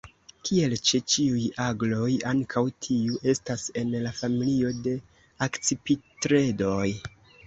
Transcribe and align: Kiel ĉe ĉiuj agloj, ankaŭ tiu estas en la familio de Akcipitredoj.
Kiel 0.47 0.71
ĉe 0.89 0.99
ĉiuj 1.15 1.41
agloj, 1.65 2.07
ankaŭ 2.29 2.63
tiu 2.85 3.19
estas 3.33 3.65
en 3.81 3.91
la 4.05 4.13
familio 4.21 4.71
de 4.87 4.95
Akcipitredoj. 5.47 6.87